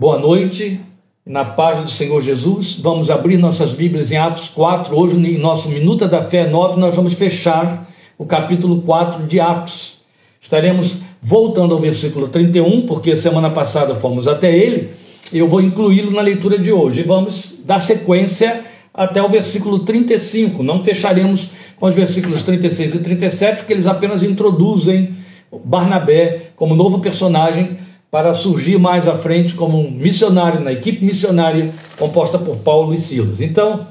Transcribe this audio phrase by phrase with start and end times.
[0.00, 0.80] Boa noite,
[1.26, 2.76] na paz do Senhor Jesus.
[2.76, 4.98] Vamos abrir nossas Bíblias em Atos 4.
[4.98, 9.98] Hoje, em nosso Minuta da Fé 9, nós vamos fechar o capítulo 4 de Atos.
[10.40, 14.88] Estaremos voltando ao versículo 31, porque semana passada fomos até ele.
[15.34, 17.02] Eu vou incluí-lo na leitura de hoje.
[17.02, 18.62] Vamos dar sequência
[18.94, 20.62] até o versículo 35.
[20.62, 25.14] Não fecharemos com os versículos 36 e 37, porque eles apenas introduzem
[25.62, 31.70] Barnabé como novo personagem para surgir mais à frente como um missionário na equipe missionária
[31.98, 33.40] composta por Paulo e Silas.
[33.40, 33.86] Então,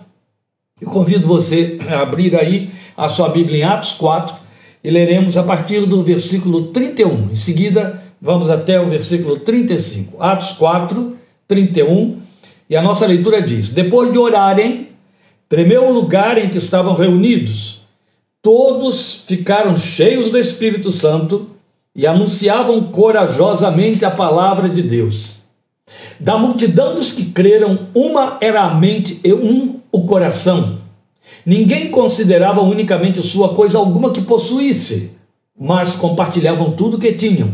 [0.81, 4.35] eu convido você a abrir aí a sua Bíblia em Atos 4
[4.83, 7.29] e leremos a partir do versículo 31.
[7.31, 10.21] Em seguida, vamos até o versículo 35.
[10.21, 12.19] Atos 4, 31.
[12.69, 14.89] E a nossa leitura diz: Depois de orarem,
[15.47, 17.79] tremeu o lugar em que estavam reunidos.
[18.41, 21.49] Todos ficaram cheios do Espírito Santo
[21.99, 25.41] e anunciavam corajosamente a palavra de Deus.
[26.17, 30.77] Da multidão dos que creram, uma era a mente e um o coração.
[31.45, 35.11] Ninguém considerava unicamente sua coisa alguma que possuísse,
[35.59, 37.53] mas compartilhavam tudo que tinham.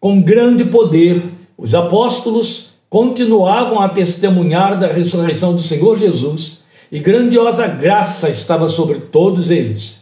[0.00, 1.22] Com grande poder,
[1.56, 8.98] os apóstolos continuavam a testemunhar da ressurreição do Senhor Jesus, e grandiosa graça estava sobre
[8.98, 9.98] todos eles.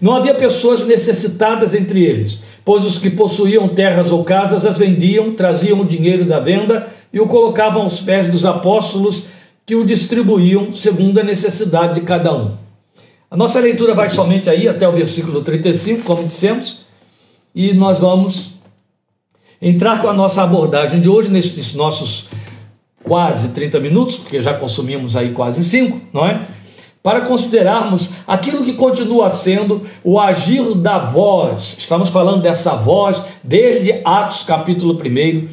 [0.00, 5.32] Não havia pessoas necessitadas entre eles, pois os que possuíam terras ou casas as vendiam,
[5.32, 9.22] traziam o dinheiro da venda e o colocavam aos pés dos apóstolos,
[9.64, 12.56] que o distribuíam segundo a necessidade de cada um.
[13.30, 16.84] A nossa leitura vai somente aí até o versículo 35, como dissemos,
[17.54, 18.54] e nós vamos
[19.62, 22.26] entrar com a nossa abordagem de hoje nesses nossos
[23.04, 26.48] quase 30 minutos, porque já consumimos aí quase 5, não é?
[27.06, 31.76] Para considerarmos aquilo que continua sendo o agir da voz.
[31.78, 35.46] Estamos falando dessa voz desde Atos capítulo 1,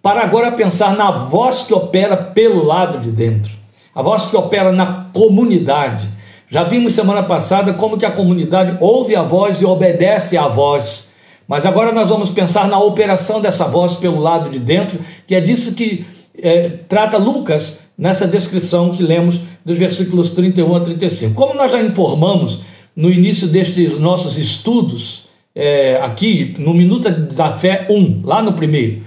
[0.00, 3.50] para agora pensar na voz que opera pelo lado de dentro,
[3.92, 6.08] a voz que opera na comunidade.
[6.48, 11.08] Já vimos semana passada como que a comunidade ouve a voz e obedece à voz.
[11.48, 15.40] Mas agora nós vamos pensar na operação dessa voz pelo lado de dentro, que é
[15.40, 16.06] disso que
[16.40, 21.34] é, trata Lucas nessa descrição que lemos dos versículos 31 a 35.
[21.34, 22.60] Como nós já informamos
[22.94, 29.02] no início destes nossos estudos, é, aqui no Minuta da Fé 1, lá no primeiro,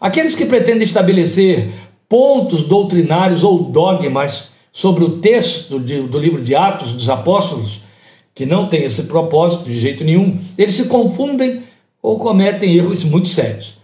[0.00, 1.68] aqueles que pretendem estabelecer
[2.08, 7.80] pontos doutrinários ou dogmas sobre o texto de, do livro de Atos dos Apóstolos,
[8.34, 11.62] que não tem esse propósito de jeito nenhum, eles se confundem
[12.02, 13.81] ou cometem erros muito sérios.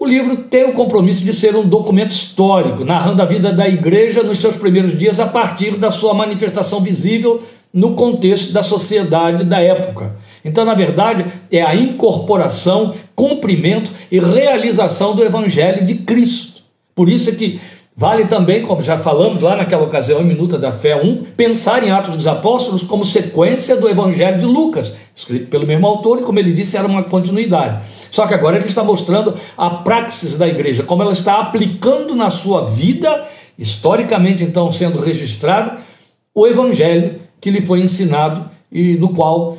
[0.00, 4.22] O livro tem o compromisso de ser um documento histórico, narrando a vida da igreja
[4.22, 9.60] nos seus primeiros dias a partir da sua manifestação visível no contexto da sociedade da
[9.60, 10.16] época.
[10.42, 16.62] Então, na verdade, é a incorporação, cumprimento e realização do Evangelho de Cristo.
[16.94, 17.60] Por isso é que
[17.96, 21.90] Vale também, como já falamos lá naquela ocasião, em Minuta da Fé 1, pensar em
[21.90, 26.38] Atos dos Apóstolos como sequência do Evangelho de Lucas, escrito pelo mesmo autor, e como
[26.38, 27.82] ele disse, era uma continuidade.
[28.10, 32.30] Só que agora ele está mostrando a praxis da igreja, como ela está aplicando na
[32.30, 33.26] sua vida,
[33.58, 35.78] historicamente então sendo registrada,
[36.34, 39.58] o Evangelho que lhe foi ensinado e no qual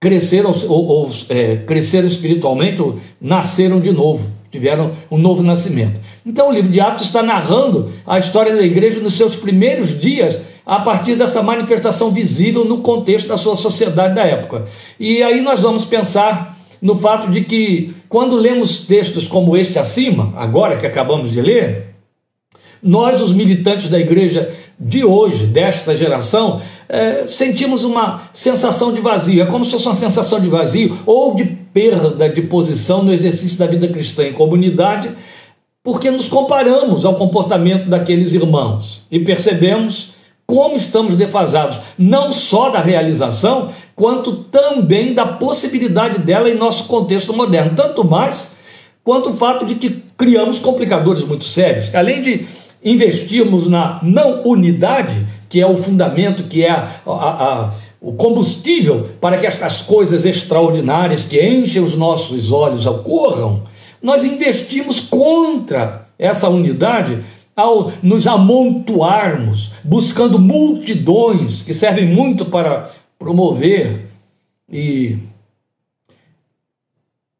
[0.00, 5.98] cresceram, ou, ou é, cresceram espiritualmente, ou nasceram de novo, tiveram um novo nascimento.
[6.24, 10.38] Então o livro de Atos está narrando a história da igreja nos seus primeiros dias,
[10.64, 14.66] a partir dessa manifestação visível no contexto da sua sociedade da época.
[15.00, 20.32] E aí nós vamos pensar no fato de que, quando lemos textos como este acima,
[20.36, 21.94] agora que acabamos de ler,
[22.82, 29.42] nós, os militantes da igreja de hoje, desta geração, é, sentimos uma sensação de vazio.
[29.42, 33.58] É como se fosse uma sensação de vazio ou de perda de posição no exercício
[33.58, 35.10] da vida cristã em comunidade
[35.82, 40.12] porque nos comparamos ao comportamento daqueles irmãos e percebemos
[40.46, 47.32] como estamos defasados, não só da realização, quanto também da possibilidade dela em nosso contexto
[47.32, 47.72] moderno.
[47.74, 48.54] Tanto mais
[49.02, 51.92] quanto o fato de que criamos complicadores muito sérios.
[51.94, 52.46] Além de
[52.84, 57.70] investirmos na não unidade, que é o fundamento, que é a, a,
[58.02, 63.62] o combustível para que estas coisas extraordinárias que enchem os nossos olhos ocorram,
[64.02, 67.22] nós investimos contra essa unidade
[67.54, 74.08] ao nos amontoarmos, buscando multidões que servem muito para promover
[74.68, 75.18] e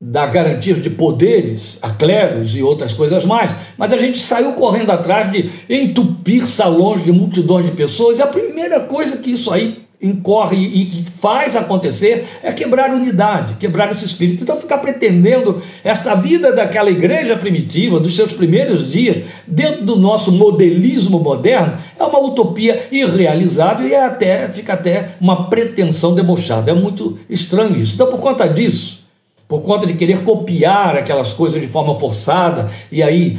[0.01, 4.91] dar garantias de poderes a clérigos e outras coisas mais, mas a gente saiu correndo
[4.91, 9.82] atrás de entupir salões de multidões de pessoas, e a primeira coisa que isso aí
[10.03, 14.43] incorre e faz acontecer é quebrar unidade, quebrar esse espírito.
[14.43, 20.33] Então, ficar pretendendo esta vida daquela igreja primitiva, dos seus primeiros dias, dentro do nosso
[20.33, 26.73] modelismo moderno, é uma utopia irrealizável e é até, fica até uma pretensão debochada.
[26.73, 27.95] É muito estranho isso.
[27.95, 29.03] Então, por conta disso,
[29.47, 33.39] por conta de querer copiar aquelas coisas de forma forçada e aí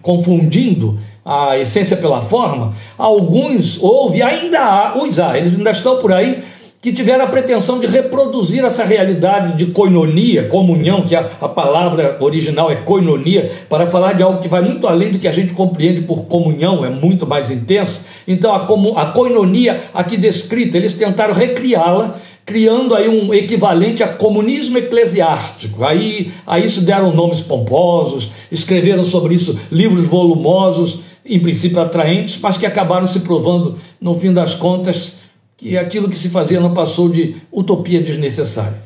[0.00, 6.12] confundindo a essência pela forma, alguns houve, ainda há, os há, eles ainda estão por
[6.12, 6.42] aí,
[6.84, 12.18] que tiveram a pretensão de reproduzir essa realidade de coinonia, comunhão, que a, a palavra
[12.20, 15.54] original é coinonia, para falar de algo que vai muito além do que a gente
[15.54, 18.02] compreende por comunhão, é muito mais intenso.
[18.28, 18.66] Então, a,
[19.00, 25.82] a coinonia aqui descrita, eles tentaram recriá-la criando aí um equivalente a comunismo eclesiástico.
[25.84, 32.58] Aí a isso deram nomes pomposos, escreveram sobre isso livros volumosos, em princípio atraentes, mas
[32.58, 35.20] que acabaram se provando, no fim das contas,
[35.56, 38.82] que aquilo que se fazia não passou de utopia desnecessária.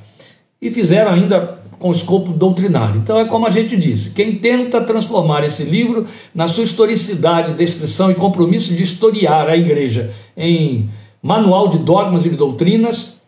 [0.61, 2.97] E fizeram ainda com escopo doutrinário.
[2.97, 8.11] Então é como a gente disse, quem tenta transformar esse livro na sua historicidade, descrição
[8.11, 10.89] e compromisso de historiar a igreja em
[11.23, 13.19] manual de dogmas e de doutrinas,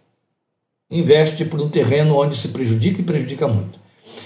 [0.91, 3.79] investe por um terreno onde se prejudica e prejudica muito.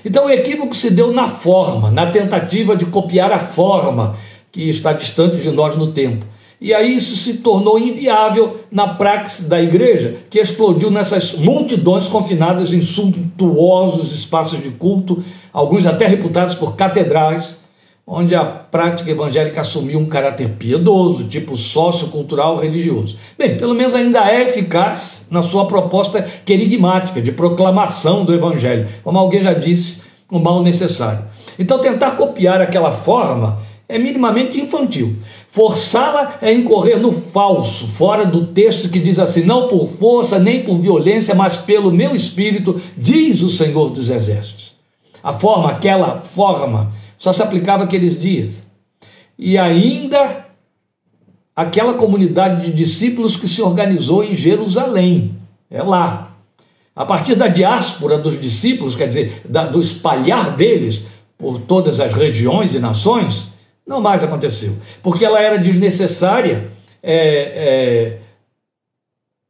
[0.05, 4.17] Então o equívoco se deu na forma, na tentativa de copiar a forma
[4.55, 6.25] que está distante de nós no tempo.
[6.61, 12.73] E aí isso se tornou inviável na praxe da igreja, que explodiu nessas multidões confinadas
[12.73, 15.23] em suntuosos espaços de culto,
[15.53, 17.59] alguns até reputados por catedrais,
[18.07, 23.17] onde a prática evangélica assumiu um caráter piedoso, tipo sociocultural religioso.
[23.37, 29.19] Bem, pelo menos ainda é eficaz na sua proposta querigmática de proclamação do evangelho, como
[29.19, 31.25] alguém já disse, o mal necessário.
[31.59, 33.59] Então, tentar copiar aquela forma
[33.89, 35.17] é minimamente infantil.
[35.49, 40.63] Forçá-la é incorrer no falso, fora do texto que diz assim: não por força nem
[40.63, 44.75] por violência, mas pelo meu espírito, diz o Senhor dos Exércitos.
[45.23, 48.63] A forma, aquela forma só se aplicava aqueles dias.
[49.39, 50.45] E ainda
[51.57, 55.37] aquela comunidade de discípulos que se organizou em Jerusalém.
[55.71, 56.37] É lá.
[56.97, 61.03] A partir da diáspora dos discípulos, quer dizer, da, do espalhar deles
[61.37, 63.49] por todas as regiões e nações,
[63.87, 64.75] não mais aconteceu.
[65.03, 66.71] Porque ela era desnecessária,
[67.03, 68.19] é, é,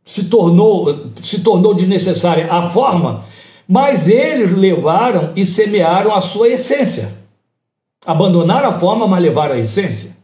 [0.04, 3.24] se, tornou, se tornou desnecessária a forma,
[3.66, 7.24] mas eles levaram e semearam a sua essência.
[8.04, 10.14] Abandonar a forma, mas levar a essência.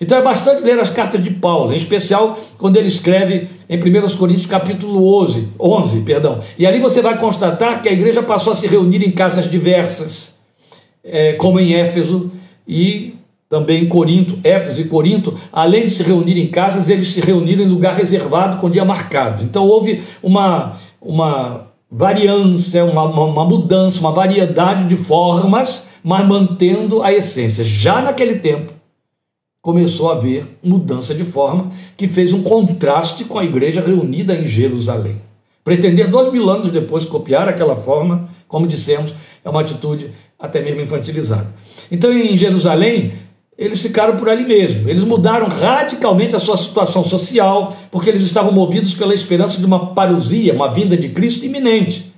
[0.00, 4.16] Então é bastante ler as cartas de Paulo, em especial quando ele escreve em 1
[4.16, 6.40] Coríntios capítulo 11, 11 perdão.
[6.58, 10.34] E ali você vai constatar que a igreja passou a se reunir em casas diversas,
[11.02, 12.30] é, como em Éfeso
[12.68, 13.15] e
[13.48, 17.62] também em Corinto, Éfeso e Corinto, além de se reunir em casas, eles se reuniram
[17.62, 19.44] em lugar reservado com dia marcado.
[19.44, 27.02] Então houve uma, uma variância, uma, uma, uma mudança, uma variedade de formas mas mantendo
[27.02, 27.64] a essência.
[27.64, 28.72] Já naquele tempo,
[29.60, 34.46] começou a haver mudança de forma que fez um contraste com a igreja reunida em
[34.46, 35.20] Jerusalém.
[35.64, 40.82] Pretender dois mil anos depois copiar aquela forma, como dissemos, é uma atitude até mesmo
[40.82, 41.52] infantilizada.
[41.90, 43.14] Então, em Jerusalém,
[43.58, 44.88] eles ficaram por ali mesmo.
[44.88, 49.94] Eles mudaram radicalmente a sua situação social, porque eles estavam movidos pela esperança de uma
[49.94, 52.12] parousia, uma vinda de Cristo iminente.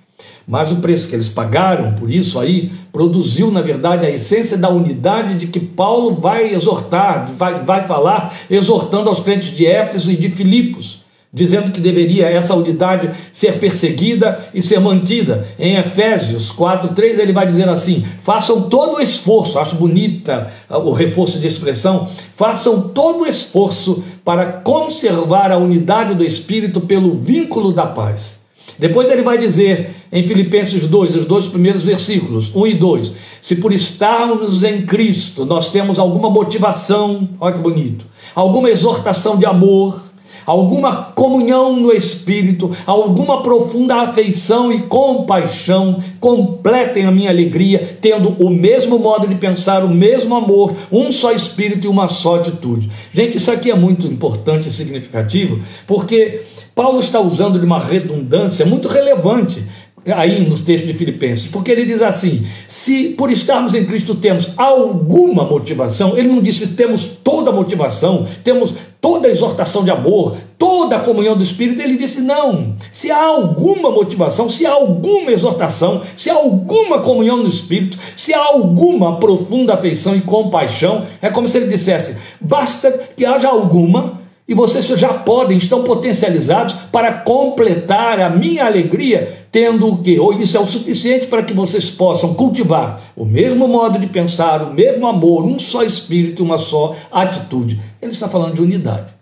[0.46, 4.70] Mas o preço que eles pagaram por isso aí produziu, na verdade, a essência da
[4.70, 10.16] unidade de que Paulo vai exortar, vai, vai falar, exortando aos crentes de Éfeso e
[10.16, 10.97] de Filipos,
[11.38, 15.46] dizendo que deveria essa unidade ser perseguida e ser mantida.
[15.58, 21.38] Em Efésios 4:3 ele vai dizer assim: façam todo o esforço, acho bonita o reforço
[21.38, 27.86] de expressão, façam todo o esforço para conservar a unidade do espírito pelo vínculo da
[27.86, 28.38] paz.
[28.78, 33.56] Depois ele vai dizer em Filipenses 2, os dois primeiros versículos, 1 e 2: se
[33.56, 40.00] por estarmos em Cristo nós temos alguma motivação, olha que bonito, alguma exortação de amor,
[40.48, 48.48] alguma comunhão no Espírito, alguma profunda afeição e compaixão, completem a minha alegria, tendo o
[48.48, 52.90] mesmo modo de pensar, o mesmo amor, um só Espírito e uma só atitude.
[53.12, 56.40] Gente, isso aqui é muito importante e significativo, porque
[56.74, 59.62] Paulo está usando de uma redundância muito relevante
[60.12, 64.52] aí nos textos de Filipenses, porque ele diz assim: se por estarmos em Cristo temos
[64.56, 70.36] alguma motivação, ele não disse temos toda a motivação, temos toda a exortação de amor,
[70.58, 72.74] toda a comunhão do Espírito, ele disse não.
[72.90, 78.34] Se há alguma motivação, se há alguma exortação, se há alguma comunhão no Espírito, se
[78.34, 84.17] há alguma profunda afeição e compaixão, é como se ele dissesse: basta que haja alguma
[84.48, 90.18] E vocês já podem, estão potencializados para completar a minha alegria, tendo o quê?
[90.18, 94.62] Ou isso é o suficiente para que vocês possam cultivar o mesmo modo de pensar,
[94.62, 97.78] o mesmo amor, um só espírito, uma só atitude.
[98.00, 99.12] Ele está falando de unidade.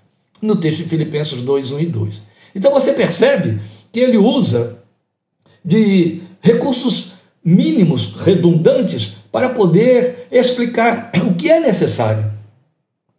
[0.40, 2.22] No texto de Filipenses 2, 1 e 2.
[2.54, 3.58] Então você percebe
[3.90, 4.78] que ele usa
[5.64, 7.14] de recursos
[7.44, 12.30] mínimos, redundantes, para poder explicar o que é necessário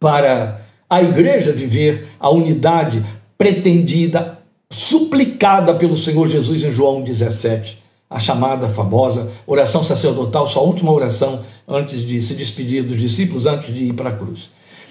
[0.00, 3.04] para a igreja viver a unidade
[3.36, 4.38] pretendida,
[4.70, 11.42] suplicada pelo Senhor Jesus em João 17, a chamada famosa oração sacerdotal, sua última oração
[11.66, 14.50] antes de se despedir dos discípulos, antes de ir para a cruz.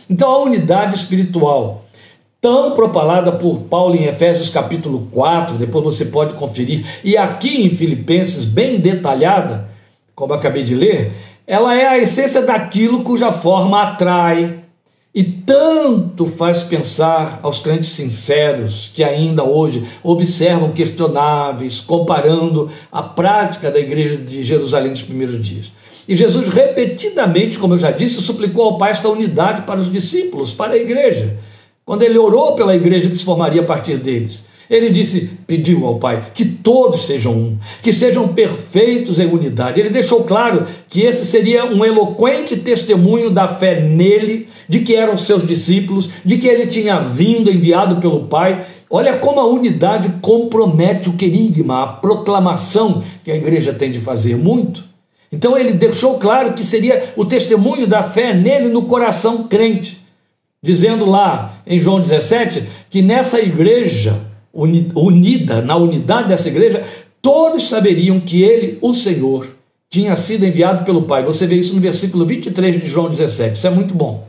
[0.10, 1.84] Então, a unidade espiritual,
[2.39, 7.70] tão propalada por Paulo em Efésios capítulo 4, depois você pode conferir, e aqui em
[7.72, 9.68] Filipenses, bem detalhada,
[10.16, 11.12] como acabei de ler,
[11.46, 14.67] ela é a essência daquilo cuja forma atrai,
[15.18, 23.72] e tanto faz pensar aos crentes sinceros que ainda hoje observam questionáveis, comparando a prática
[23.72, 25.72] da igreja de Jerusalém dos primeiros dias.
[26.08, 30.54] E Jesus, repetidamente, como eu já disse, suplicou ao Pai esta unidade para os discípulos,
[30.54, 31.36] para a igreja,
[31.84, 34.44] quando ele orou pela igreja que se formaria a partir deles.
[34.70, 39.80] Ele disse, pediu ao Pai que todos sejam um, que sejam perfeitos em unidade.
[39.80, 45.18] Ele deixou claro que esse seria um eloquente testemunho da fé nele, de que eram
[45.18, 48.66] seus discípulos, de que ele tinha vindo enviado pelo Pai.
[48.89, 54.36] Olha como a unidade compromete o querigma, a proclamação que a igreja tem de fazer
[54.36, 54.84] muito.
[55.32, 60.00] Então ele deixou claro que seria o testemunho da fé nele no coração crente,
[60.62, 64.26] dizendo lá em João 17 que nessa igreja
[64.58, 66.84] unida, na unidade dessa igreja,
[67.22, 69.48] todos saberiam que ele, o Senhor,
[69.90, 71.24] tinha sido enviado pelo Pai.
[71.24, 73.56] Você vê isso no versículo 23 de João 17.
[73.56, 74.28] Isso é muito bom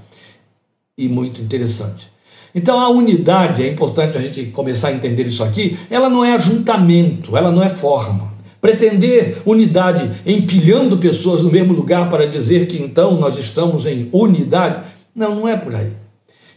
[0.96, 2.08] e muito interessante.
[2.54, 6.32] Então a unidade, é importante a gente começar a entender isso aqui, ela não é
[6.32, 8.32] ajuntamento, ela não é forma.
[8.60, 14.84] Pretender unidade empilhando pessoas no mesmo lugar para dizer que então nós estamos em unidade,
[15.14, 15.92] não, não é por aí.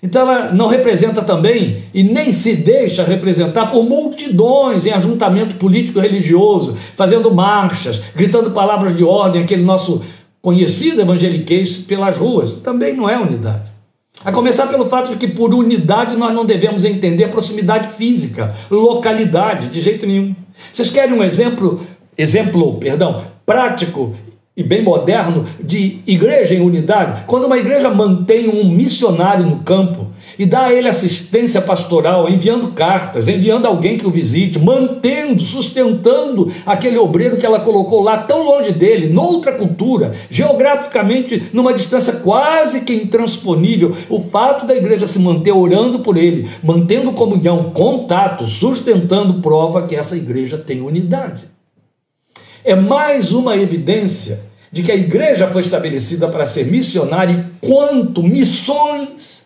[0.03, 5.99] Então ela não representa também e nem se deixa representar por multidões em ajuntamento político
[5.99, 10.01] religioso, fazendo marchas, gritando palavras de ordem, aquele nosso
[10.41, 12.53] conhecido evangeliquez pelas ruas.
[12.53, 13.69] Também não é unidade.
[14.25, 19.67] A começar pelo fato de que por unidade nós não devemos entender proximidade física, localidade,
[19.67, 20.35] de jeito nenhum.
[20.71, 21.81] Vocês querem um exemplo,
[22.17, 24.15] exemplo, perdão, prático
[24.55, 30.07] e bem moderno de igreja em unidade, quando uma igreja mantém um missionário no campo
[30.37, 36.51] e dá a ele assistência pastoral, enviando cartas, enviando alguém que o visite, mantendo, sustentando
[36.65, 42.81] aquele obreiro que ela colocou lá tão longe dele, noutra cultura, geograficamente numa distância quase
[42.81, 49.41] que intransponível, o fato da igreja se manter orando por ele, mantendo comunhão, contato, sustentando,
[49.41, 51.51] prova que essa igreja tem unidade
[52.63, 54.39] é mais uma evidência
[54.71, 59.45] de que a igreja foi estabelecida para ser missionária e quanto missões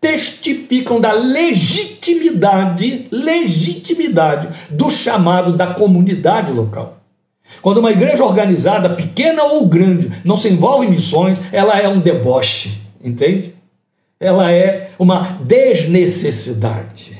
[0.00, 6.98] testificam da legitimidade, legitimidade do chamado da comunidade local.
[7.62, 12.00] Quando uma igreja organizada, pequena ou grande, não se envolve em missões, ela é um
[12.00, 13.54] deboche, entende?
[14.20, 17.15] Ela é uma desnecessidade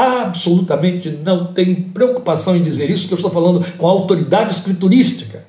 [0.00, 5.44] absolutamente não tem preocupação em dizer isso, que eu estou falando com autoridade escriturística.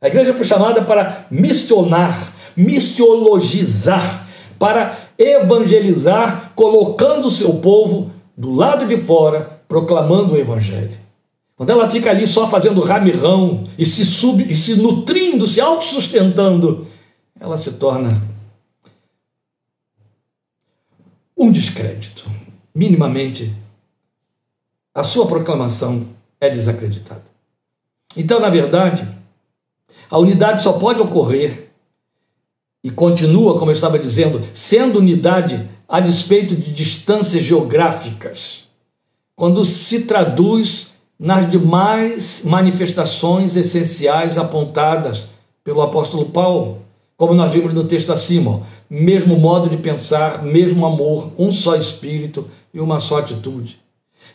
[0.00, 4.26] A igreja foi chamada para missionar, missiologizar,
[4.58, 11.02] para evangelizar, colocando o seu povo do lado de fora, proclamando o evangelho.
[11.56, 16.86] Quando ela fica ali só fazendo ramirrão e se, sub, e se nutrindo, se autossustentando,
[17.38, 18.10] ela se torna
[21.36, 22.24] um descrédito,
[22.74, 23.52] minimamente
[24.94, 26.08] a sua proclamação
[26.40, 27.24] é desacreditada.
[28.16, 29.08] Então, na verdade,
[30.10, 31.70] a unidade só pode ocorrer
[32.84, 38.64] e continua, como eu estava dizendo, sendo unidade a despeito de distâncias geográficas,
[39.36, 45.28] quando se traduz nas demais manifestações essenciais apontadas
[45.62, 46.82] pelo apóstolo Paulo,
[47.16, 52.48] como nós vimos no texto acima, mesmo modo de pensar, mesmo amor, um só espírito
[52.74, 53.81] e uma só atitude.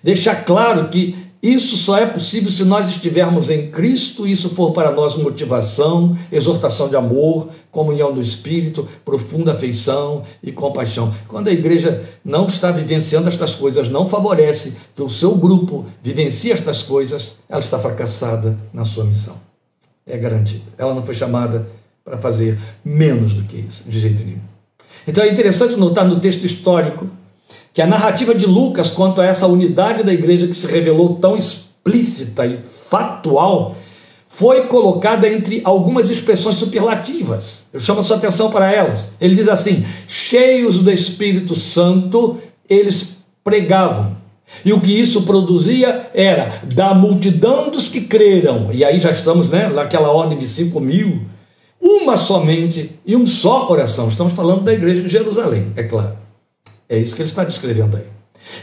[0.03, 4.71] Deixar claro que isso só é possível se nós estivermos em Cristo e isso for
[4.71, 11.13] para nós motivação, exortação de amor, comunhão do Espírito, profunda afeição e compaixão.
[11.27, 16.51] Quando a igreja não está vivenciando estas coisas, não favorece que o seu grupo vivencie
[16.51, 19.35] estas coisas, ela está fracassada na sua missão.
[20.07, 20.63] É garantido.
[20.77, 21.69] Ela não foi chamada
[22.03, 24.41] para fazer menos do que isso, de jeito nenhum.
[25.07, 27.07] Então é interessante notar no texto histórico
[27.73, 31.37] que a narrativa de Lucas quanto a essa unidade da igreja que se revelou tão
[31.37, 33.75] explícita e factual
[34.27, 37.65] foi colocada entre algumas expressões superlativas.
[37.73, 39.09] Eu chamo a sua atenção para elas.
[39.19, 42.37] Ele diz assim: cheios do Espírito Santo,
[42.69, 44.17] eles pregavam.
[44.63, 49.49] E o que isso produzia era da multidão dos que creram, e aí já estamos
[49.49, 51.21] né, naquela ordem de 5 mil,
[51.81, 54.07] uma somente e um só coração.
[54.07, 56.26] Estamos falando da igreja de Jerusalém, é claro.
[56.89, 58.05] É isso que ele está descrevendo aí.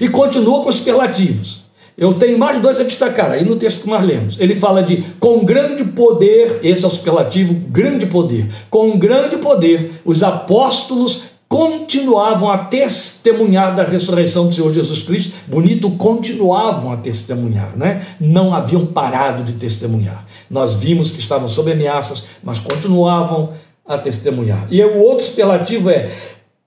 [0.00, 1.64] E continua com os superlativos.
[1.97, 4.40] Eu tenho mais dois a destacar aí no texto que nós lemos.
[4.40, 8.49] Ele fala de com grande poder, esse é o superlativo, grande poder.
[8.69, 15.37] Com grande poder, os apóstolos continuavam a testemunhar da ressurreição do Senhor Jesus Cristo.
[15.47, 18.04] Bonito, continuavam a testemunhar, né?
[18.19, 20.26] Não haviam parado de testemunhar.
[20.50, 23.52] Nós vimos que estavam sob ameaças, mas continuavam
[23.87, 24.66] a testemunhar.
[24.69, 26.11] E o outro superlativo é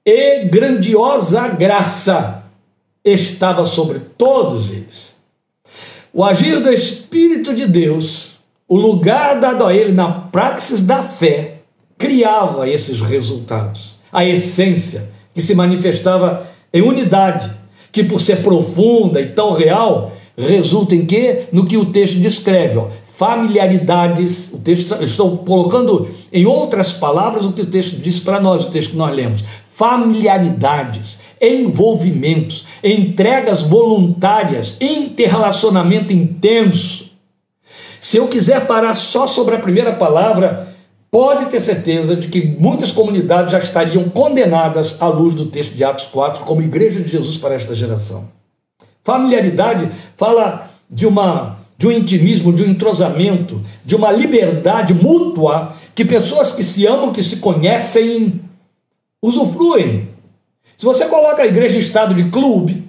[0.09, 2.45] e grandiosa graça
[3.03, 5.17] estava sobre todos eles.
[6.13, 8.37] O agir do Espírito de Deus,
[8.69, 11.55] o lugar dado a ele na praxis da fé,
[11.97, 13.95] criava esses resultados.
[14.09, 17.51] A essência que se manifestava em unidade,
[17.91, 21.47] que por ser profunda e tão real, resulta em quê?
[21.51, 22.87] No que o texto descreve, ó,
[23.17, 24.53] familiaridades.
[24.53, 28.71] O texto estou colocando em outras palavras o que o texto diz para nós, o
[28.71, 29.43] texto que nós lemos.
[29.77, 37.11] Familiaridades, envolvimentos, entregas voluntárias, interrelacionamento intenso.
[38.01, 40.75] Se eu quiser parar só sobre a primeira palavra,
[41.11, 45.83] pode ter certeza de que muitas comunidades já estariam condenadas à luz do texto de
[45.83, 48.29] Atos 4 como igreja de Jesus para esta geração.
[49.03, 56.03] Familiaridade fala de uma de um intimismo, de um entrosamento, de uma liberdade mútua que
[56.03, 58.41] pessoas que se amam, que se conhecem,
[59.21, 60.09] usufruem.
[60.77, 62.87] Se você coloca a igreja em estado de clube,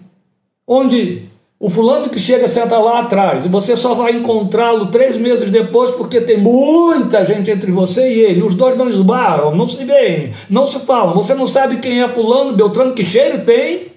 [0.66, 1.22] onde
[1.60, 5.92] o fulano que chega senta lá atrás e você só vai encontrá-lo três meses depois
[5.96, 8.42] porque tem muita gente entre você e ele.
[8.42, 11.14] Os dois não esbarram, não se veem, não se falam.
[11.14, 13.92] Você não sabe quem é fulano, Beltrano, que cheiro tem.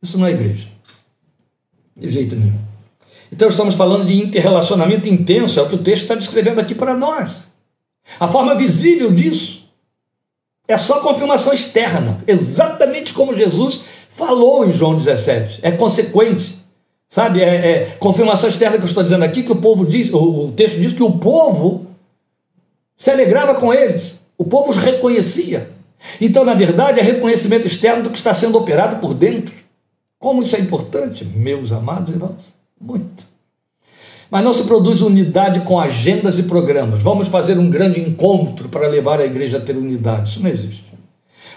[0.00, 0.68] Isso não é igreja.
[1.96, 2.58] De jeito nenhum.
[3.32, 6.94] Então estamos falando de interrelacionamento intenso, é o que o texto está descrevendo aqui para
[6.94, 7.48] nós.
[8.20, 9.63] A forma visível disso
[10.66, 15.60] é só confirmação externa, exatamente como Jesus falou em João 17.
[15.62, 16.62] É consequente.
[17.08, 20.46] Sabe, é, é confirmação externa que eu estou dizendo aqui, que o povo diz, o,
[20.46, 21.86] o texto diz que o povo
[22.96, 25.70] se alegrava com eles, o povo os reconhecia.
[26.20, 29.54] Então, na verdade, é reconhecimento externo do que está sendo operado por dentro.
[30.18, 32.54] Como isso é importante, meus amados irmãos?
[32.80, 33.33] Muito.
[34.30, 37.02] Mas não se produz unidade com agendas e programas.
[37.02, 40.30] Vamos fazer um grande encontro para levar a igreja a ter unidade.
[40.30, 40.84] Isso não existe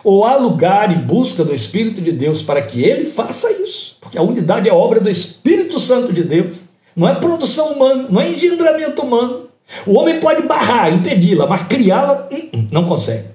[0.08, 4.18] ou há lugar e busca do Espírito de Deus para que ele faça isso, porque
[4.18, 6.62] a unidade é obra do Espírito Santo de Deus,
[6.96, 9.48] não é produção humana, não é engendramento humano.
[9.86, 13.28] O homem pode barrar, impedi-la, mas criá-la hum, hum, não consegue.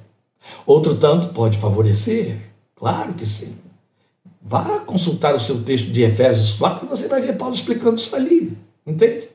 [0.67, 2.41] Outro tanto pode favorecer,
[2.75, 3.59] claro que sim.
[4.41, 8.57] Vá consultar o seu texto de Efésios 4 você vai ver Paulo explicando isso ali,
[8.87, 9.29] entende?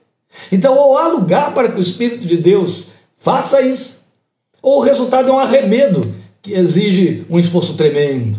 [0.51, 4.05] Então, ou há lugar para que o Espírito de Deus faça isso,
[4.61, 6.01] ou o resultado é um arremedo
[6.41, 8.37] que exige um esforço tremendo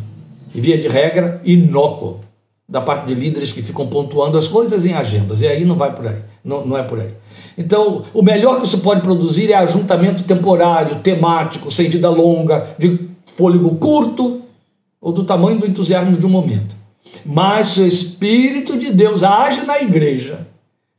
[0.55, 2.21] e, via de regra, inócuo
[2.68, 5.40] da parte de líderes que ficam pontuando as coisas em agendas.
[5.40, 7.12] E aí não vai por aí, não, não é por aí.
[7.57, 13.09] Então, o melhor que se pode produzir é ajuntamento temporário, temático, sem vida longa, de
[13.25, 14.42] fôlego curto
[15.01, 16.77] ou do tamanho do entusiasmo de um momento.
[17.25, 20.47] Mas se o Espírito de Deus age na igreja,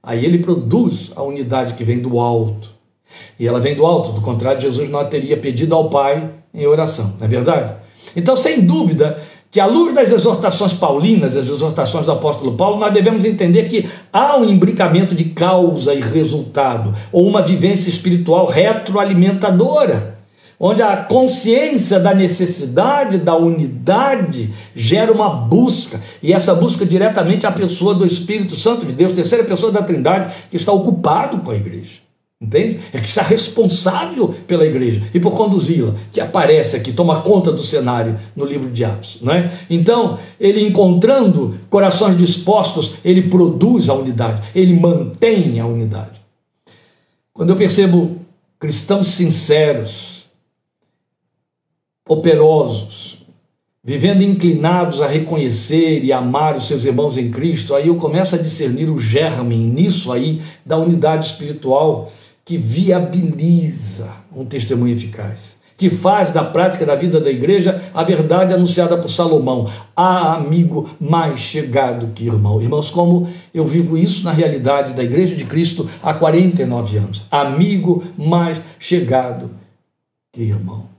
[0.01, 2.69] aí ele produz a unidade que vem do alto.
[3.39, 6.65] E ela vem do alto, do contrário, Jesus não a teria pedido ao Pai em
[6.65, 7.73] oração, não é verdade?
[8.15, 12.93] Então, sem dúvida, que à luz das exortações paulinas, as exortações do apóstolo Paulo, nós
[12.93, 20.18] devemos entender que há um imbricamento de causa e resultado, ou uma vivência espiritual retroalimentadora,
[20.59, 27.51] onde a consciência da necessidade da unidade gera uma busca, e essa busca diretamente a
[27.51, 31.55] pessoa do Espírito Santo de Deus, terceira pessoa da Trindade, que está ocupado com a
[31.55, 32.09] igreja.
[32.41, 32.79] Entende?
[32.93, 37.61] É que está responsável pela igreja e por conduzi-la, que aparece aqui, toma conta do
[37.61, 39.17] cenário no livro de Atos.
[39.21, 39.51] Não é?
[39.69, 46.21] Então, ele encontrando corações dispostos, ele produz a unidade, ele mantém a unidade.
[47.33, 48.17] Quando eu percebo
[48.57, 50.18] cristãos sinceros,
[52.09, 53.19] operosos,
[53.83, 58.39] vivendo inclinados a reconhecer e amar os seus irmãos em Cristo, aí eu começo a
[58.39, 62.11] discernir o germe nisso aí da unidade espiritual
[62.43, 68.55] que viabiliza um testemunho eficaz, que faz da prática da vida da igreja a verdade
[68.55, 69.69] anunciada por Salomão.
[69.95, 72.59] Há amigo mais chegado que irmão.
[72.59, 77.27] Irmãos, como eu vivo isso na realidade da igreja de Cristo há 49 anos.
[77.29, 79.51] Amigo mais chegado
[80.33, 80.98] que irmão.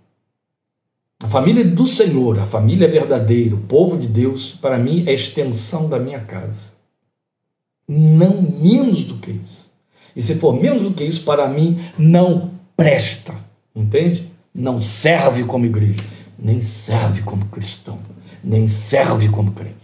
[1.23, 5.89] A família do Senhor, a família verdadeira, o povo de Deus, para mim é extensão
[5.89, 6.73] da minha casa.
[7.87, 9.71] Não menos do que isso.
[10.17, 13.35] E se for menos do que isso, para mim não presta.
[13.75, 14.31] Entende?
[14.55, 16.03] não serve como igreja,
[16.39, 17.99] nem serve como cristão,
[18.43, 19.75] nem serve como crente.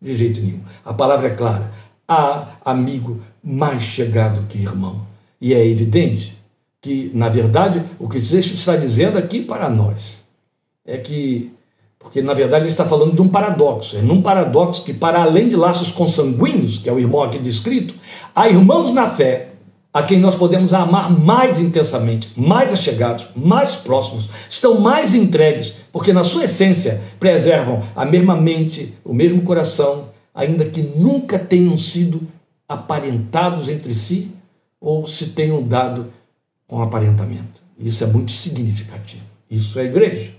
[0.00, 0.60] De jeito nenhum.
[0.84, 1.70] A palavra é clara.
[2.06, 5.06] Há amigo mais chegado que irmão.
[5.40, 6.36] E é evidente
[6.80, 10.21] que, na verdade, o que texto está dizendo aqui para nós
[10.84, 11.52] é que,
[11.98, 15.48] porque na verdade ele está falando de um paradoxo, é num paradoxo que, para além
[15.48, 17.94] de laços consanguíneos, que é o irmão aqui descrito,
[18.34, 19.48] há irmãos na fé
[19.94, 26.12] a quem nós podemos amar mais intensamente, mais achegados, mais próximos, estão mais entregues, porque
[26.12, 32.22] na sua essência preservam a mesma mente, o mesmo coração, ainda que nunca tenham sido
[32.66, 34.32] aparentados entre si
[34.80, 36.10] ou se tenham dado
[36.66, 37.60] com aparentamento.
[37.78, 39.22] Isso é muito significativo.
[39.50, 40.30] Isso é igreja.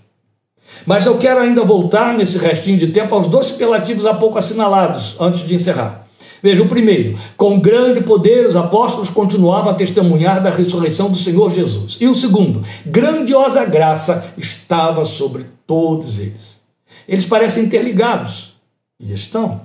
[0.86, 5.16] Mas eu quero ainda voltar nesse restinho de tempo aos dois superlativos há pouco assinalados,
[5.20, 6.04] antes de encerrar.
[6.42, 11.50] Veja, o primeiro, com grande poder os apóstolos continuavam a testemunhar da ressurreição do Senhor
[11.50, 11.98] Jesus.
[12.02, 16.60] E o segundo, grandiosa graça estava sobre todos eles.
[17.08, 18.56] Eles parecem interligados,
[19.00, 19.62] e estão.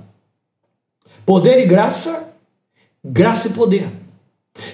[1.25, 2.33] Poder e graça,
[3.03, 3.98] graça e poder.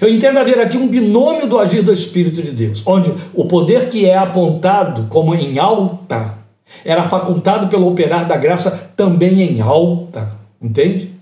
[0.02, 3.90] Eu entendo haver aqui um binômio do agir do Espírito de Deus, onde o poder
[3.90, 6.46] que é apontado como em alta
[6.84, 11.14] era facultado pelo operar da graça também em alta, entende?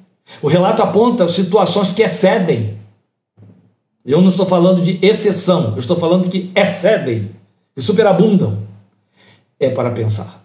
[0.42, 2.78] O relato aponta situações que excedem.
[4.06, 7.30] Eu não estou falando de exceção, eu estou falando que excedem,
[7.76, 8.64] que superabundam.
[9.60, 10.44] É para pensar.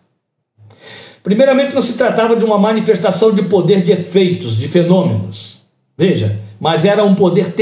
[1.22, 5.58] Primeiramente, não se tratava de uma manifestação de poder de efeitos, de fenômenos.
[5.96, 7.52] Veja, mas era um poder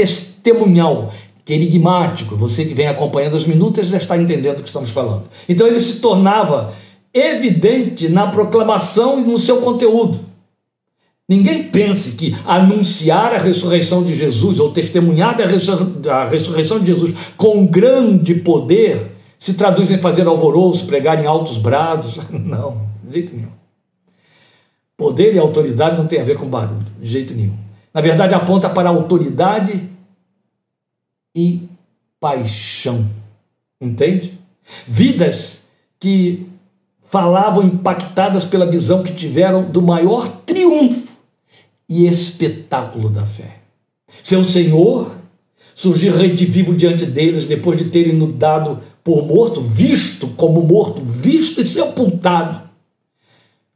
[0.47, 2.35] testemunhal, querigmático.
[2.35, 5.25] Você que vem acompanhando as minutas já está entendendo o que estamos falando.
[5.47, 6.73] Então ele se tornava
[7.13, 10.19] evidente na proclamação e no seu conteúdo.
[11.29, 17.65] Ninguém pense que anunciar a ressurreição de Jesus ou testemunhar da ressurreição de Jesus com
[17.65, 22.17] grande poder se traduz em fazer alvoroço, pregar em altos brados.
[22.31, 23.57] Não, de jeito nenhum.
[24.95, 27.53] Poder e autoridade não tem a ver com barulho, de jeito nenhum.
[27.93, 29.87] Na verdade, aponta para autoridade
[31.37, 31.69] e
[32.19, 33.07] paixão.
[33.79, 34.39] Entende?
[34.87, 35.67] Vidas
[35.99, 36.49] que
[36.99, 41.15] falavam impactadas pela visão que tiveram do maior triunfo
[41.87, 43.59] e espetáculo da fé.
[44.23, 45.15] Seu Senhor
[45.75, 46.11] surgir
[46.47, 51.65] vivo diante deles depois de terem no dado por morto, visto como morto, visto e
[51.65, 52.67] sepultado,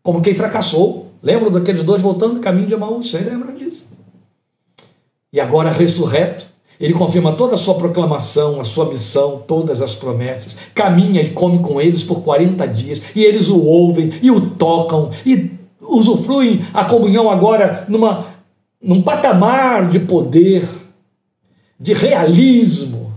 [0.02, 1.12] como quem fracassou.
[1.22, 3.12] Lembram daqueles dois voltando do caminho de Emaús?
[3.12, 3.88] Você lembra disso?
[5.32, 6.51] E agora ressurreto,
[6.82, 10.58] ele confirma toda a sua proclamação, a sua missão, todas as promessas.
[10.74, 15.12] Caminha e come com eles por 40 dias, e eles o ouvem e o tocam
[15.24, 18.26] e usufruem a comunhão agora numa,
[18.82, 20.68] num patamar de poder,
[21.80, 23.12] de realismo,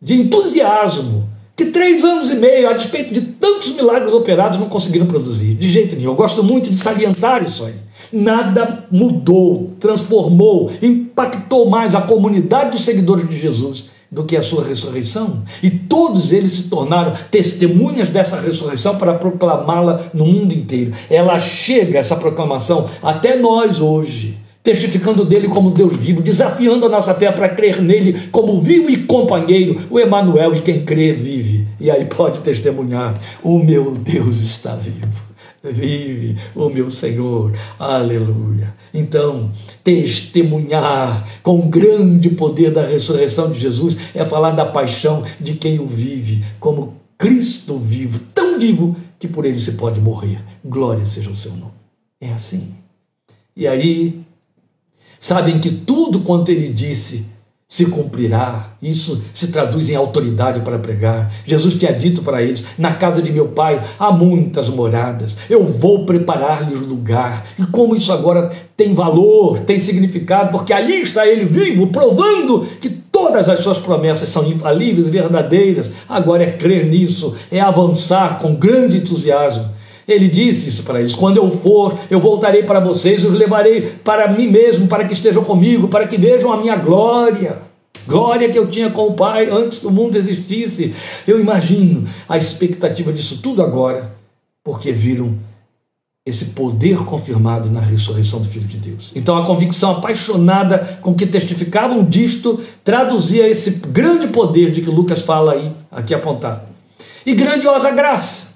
[0.00, 1.21] de entusiasmo,
[1.56, 5.68] que três anos e meio, a despeito de tantos milagres operados, não conseguiram produzir, de
[5.68, 6.10] jeito nenhum.
[6.10, 7.74] Eu gosto muito de salientar isso aí.
[8.12, 14.62] Nada mudou, transformou, impactou mais a comunidade dos seguidores de Jesus do que a sua
[14.62, 15.42] ressurreição.
[15.62, 20.92] E todos eles se tornaram testemunhas dessa ressurreição para proclamá-la no mundo inteiro.
[21.08, 27.14] Ela chega, essa proclamação, até nós hoje, testificando dele como Deus vivo, desafiando a nossa
[27.14, 31.66] fé para crer nele como vivo e companheiro, o Emanuel, e quem crê vive.
[31.80, 35.32] E aí pode testemunhar: o meu Deus está vivo
[35.70, 37.52] vive o meu Senhor.
[37.78, 38.74] Aleluia.
[38.92, 39.52] Então,
[39.84, 45.78] testemunhar com o grande poder da ressurreição de Jesus é falar da paixão de quem
[45.78, 50.42] o vive, como Cristo vivo, tão vivo que por ele se pode morrer.
[50.64, 51.72] Glória seja o seu nome.
[52.20, 52.74] É assim.
[53.56, 54.20] E aí,
[55.22, 57.30] sabem que tudo quanto ele disse
[57.66, 58.72] se cumprirá.
[58.82, 61.32] Isso se traduz em autoridade para pregar.
[61.46, 66.04] Jesus tinha dito para eles: Na casa de meu pai há muitas moradas, eu vou
[66.04, 67.46] preparar-lhes lugar.
[67.58, 72.90] E como isso agora tem valor, tem significado, porque ali está ele vivo, provando que
[72.90, 75.90] todas as suas promessas são infalíveis, verdadeiras.
[76.06, 79.70] Agora é crer nisso, é avançar com grande entusiasmo.
[80.06, 84.28] Ele disse isso para eles: quando eu for, eu voltarei para vocês, os levarei para
[84.28, 87.58] mim mesmo, para que estejam comigo, para que vejam a minha glória.
[88.06, 90.94] glória que eu tinha com o Pai antes que o mundo existisse.
[91.26, 94.12] Eu imagino a expectativa disso tudo agora,
[94.64, 95.38] porque viram
[96.24, 99.10] esse poder confirmado na ressurreição do Filho de Deus.
[99.14, 105.22] Então a convicção apaixonada com que testificavam disto traduzia esse grande poder de que Lucas
[105.22, 106.62] fala aí, aqui apontado.
[107.26, 108.51] E grandiosa graça.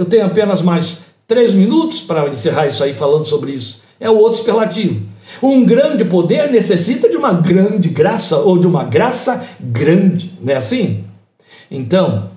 [0.00, 3.82] Eu tenho apenas mais três minutos para encerrar isso aí falando sobre isso.
[4.00, 5.02] É o outro superlativo.
[5.42, 10.56] Um grande poder necessita de uma grande graça ou de uma graça grande, não é
[10.56, 11.04] assim?
[11.70, 12.30] Então,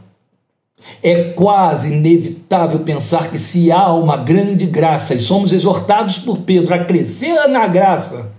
[1.02, 6.76] é quase inevitável pensar que se há uma grande graça e somos exortados por Pedro
[6.76, 8.34] a crescer na graça,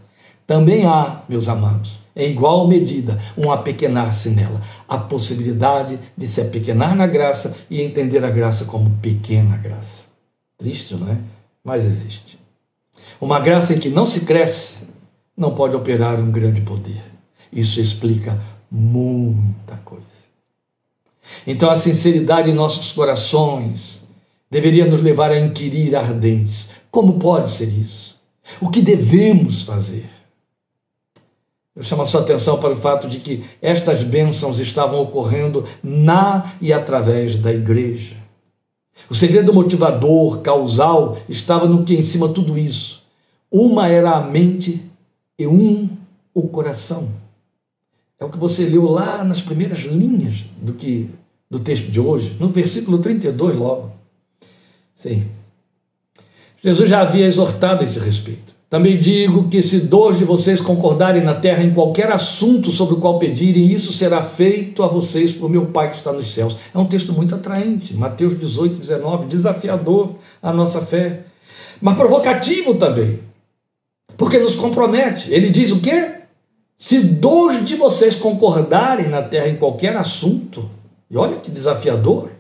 [0.47, 4.61] também há, meus amados, em igual medida, um apequenar-se nela.
[4.89, 10.05] A possibilidade de se apequenar na graça e entender a graça como pequena graça.
[10.57, 11.19] Triste, não é?
[11.63, 12.39] Mas existe.
[13.21, 14.85] Uma graça em que não se cresce
[15.37, 17.03] não pode operar um grande poder.
[17.53, 18.39] Isso explica
[18.71, 20.05] muita coisa.
[21.47, 24.03] Então a sinceridade em nossos corações
[24.51, 28.21] deveria nos levar a inquirir ardentes: como pode ser isso?
[28.61, 30.09] O que devemos fazer?
[31.77, 36.55] Eu chamo a sua atenção para o fato de que estas bênçãos estavam ocorrendo na
[36.61, 38.17] e através da igreja.
[39.11, 43.03] O segredo motivador, causal, estava no que em cima de tudo isso.
[43.51, 44.89] Uma era a mente
[45.37, 45.89] e um
[46.33, 47.09] o coração.
[48.21, 51.11] É o que você leu lá nas primeiras linhas do que
[51.51, 53.93] do texto de hoje, no versículo 32 logo.
[54.95, 55.29] Sim.
[56.63, 58.54] Jesus já havia exortado a esse respeito.
[58.69, 62.99] Também digo que se dois de vocês concordarem na terra em qualquer assunto sobre o
[62.99, 66.57] qual pedirem, isso será feito a vocês por meu Pai que está nos céus.
[66.75, 71.21] É um texto muito atraente, Mateus 18, 19, desafiador à nossa fé,
[71.81, 73.21] mas provocativo também,
[74.17, 75.33] porque nos compromete.
[75.33, 76.15] Ele diz o quê?
[76.77, 80.69] Se dois de vocês concordarem na terra em qualquer assunto,
[81.09, 82.31] e olha que desafiador,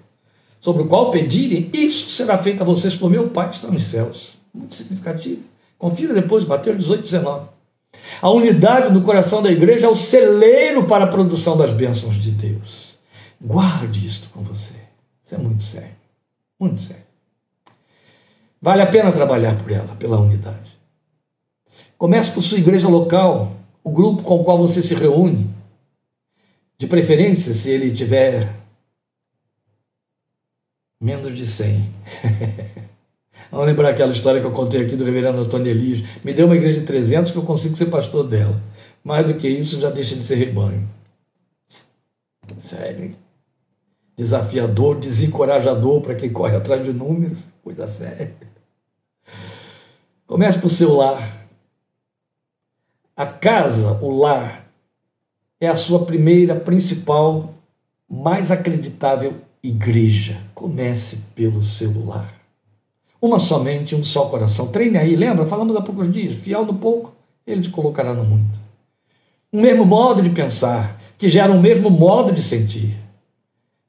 [0.61, 3.85] sobre o qual pedirem, isso será feito a vocês por meu Pai que está nos
[3.85, 4.35] céus.
[4.53, 5.54] Muito significativo.
[5.85, 7.49] Confira depois, Mateus 18, 19.
[8.23, 12.31] A unidade no coração da igreja é o celeiro para a produção das bênçãos de
[12.31, 12.97] Deus.
[13.39, 14.77] Guarde isto com você.
[15.23, 15.95] Isso é muito sério.
[16.59, 17.03] Muito sério.
[18.63, 20.75] Vale a pena trabalhar por ela, pela unidade.
[21.99, 23.53] Comece por sua igreja local,
[23.85, 25.51] o grupo com o qual você se reúne.
[26.79, 28.51] De preferência, se ele tiver
[30.99, 31.95] menos de 100.
[33.55, 36.05] Vamos lembrar aquela história que eu contei aqui do reverendo Antônio Elias.
[36.25, 38.61] Me deu uma igreja de 300 que eu consigo ser pastor dela.
[39.05, 40.91] Mais do que isso, já deixa de ser rebanho.
[42.61, 43.15] Sério?
[44.17, 47.45] Desafiador, desencorajador para quem corre atrás de números.
[47.63, 48.35] Coisa séria.
[50.27, 51.47] Comece por seu lar.
[53.17, 54.69] A casa, o lar,
[55.61, 57.55] é a sua primeira, principal,
[58.11, 60.41] mais acreditável igreja.
[60.57, 62.44] Comece pelo seu lar.
[63.25, 64.67] Uma somente, um só coração.
[64.67, 65.47] Treine aí, lembra?
[65.47, 66.37] Falamos há poucos dias.
[66.37, 67.15] Fiel no pouco,
[67.47, 68.61] ele te colocará no muito.
[69.51, 72.99] Um mesmo modo de pensar, que gera um mesmo modo de sentir.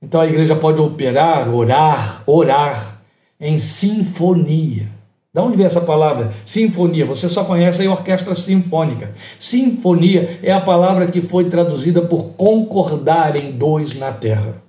[0.01, 3.01] Então a igreja pode operar, orar, orar
[3.37, 4.87] em sinfonia.
[5.33, 6.31] Da onde vem essa palavra?
[6.45, 7.05] Sinfonia.
[7.05, 9.11] Você só conhece a orquestra sinfônica.
[9.37, 14.63] Sinfonia é a palavra que foi traduzida por concordar em dois na terra.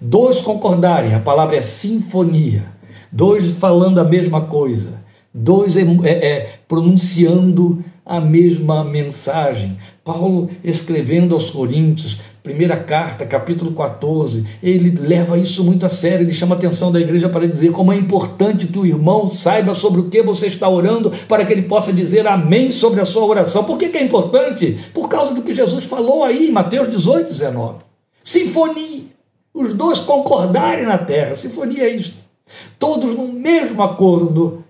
[0.00, 2.79] Dois concordarem, a palavra é sinfonia
[3.12, 5.00] dois falando a mesma coisa,
[5.32, 9.76] dois é, é, é, pronunciando a mesma mensagem.
[10.04, 16.32] Paulo escrevendo aos Coríntios, primeira carta, capítulo 14, ele leva isso muito a sério, ele
[16.32, 20.00] chama a atenção da igreja para dizer como é importante que o irmão saiba sobre
[20.00, 23.62] o que você está orando, para que ele possa dizer amém sobre a sua oração.
[23.62, 24.78] Por que, que é importante?
[24.92, 27.78] Por causa do que Jesus falou aí em Mateus 18, 19.
[28.24, 29.10] Sinfonia.
[29.52, 31.34] Os dois concordarem na terra.
[31.34, 32.29] Sinfonia é isto
[32.78, 34.64] todos no mesmo acordo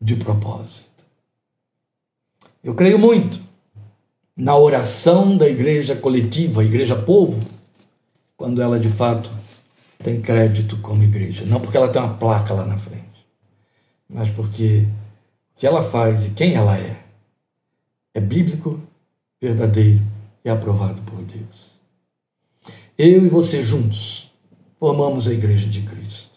[0.00, 1.04] de propósito.
[2.62, 3.40] Eu creio muito
[4.36, 7.40] na oração da igreja coletiva, igreja povo,
[8.36, 9.30] quando ela de fato
[9.98, 11.44] tem crédito como igreja.
[11.46, 13.26] Não porque ela tem uma placa lá na frente,
[14.08, 14.86] mas porque
[15.54, 17.04] o que ela faz e quem ela é
[18.12, 18.80] é bíblico,
[19.40, 20.02] verdadeiro
[20.44, 21.74] e aprovado por Deus.
[22.96, 24.30] Eu e você juntos
[24.78, 26.33] formamos a igreja de Cristo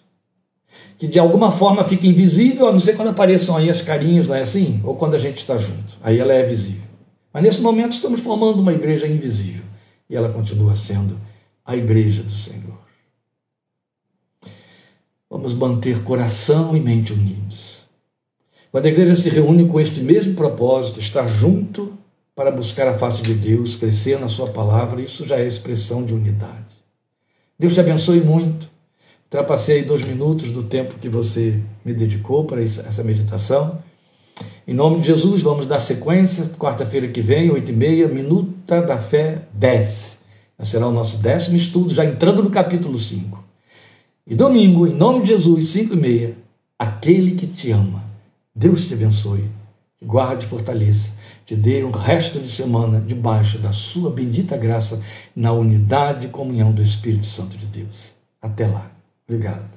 [0.97, 4.35] que de alguma forma fica invisível, a não ser quando apareçam aí as carinhas, não
[4.35, 4.81] é assim?
[4.83, 5.97] Ou quando a gente está junto.
[6.01, 6.87] Aí ela é visível.
[7.31, 9.63] Mas nesse momento estamos formando uma igreja invisível.
[10.09, 11.19] E ela continua sendo
[11.63, 12.77] a igreja do Senhor.
[15.29, 17.85] Vamos manter coração e mente unidos.
[18.71, 21.97] Quando a igreja se reúne com este mesmo propósito, estar junto
[22.35, 26.13] para buscar a face de Deus, crescer na Sua palavra, isso já é expressão de
[26.13, 26.65] unidade.
[27.59, 28.69] Deus te abençoe muito.
[29.27, 33.77] Ultrapassei dois minutos do tempo que você me dedicou para essa meditação.
[34.65, 36.45] Em nome de Jesus, vamos dar sequência.
[36.57, 40.21] Quarta-feira que vem, 8 e meia, Minuta da Fé 10.
[40.63, 43.43] Será o nosso décimo estudo, já entrando no capítulo 5.
[44.25, 46.37] E domingo, em nome de Jesus, 5 e meia,
[46.79, 48.05] aquele que te ama.
[48.55, 49.43] Deus te abençoe,
[49.99, 51.11] te guarde e fortaleça,
[51.45, 55.03] te dê um resto de semana debaixo da sua bendita graça,
[55.35, 58.11] na unidade e comunhão do Espírito Santo de Deus.
[58.41, 58.96] Até lá.
[59.29, 59.76] Obrigado.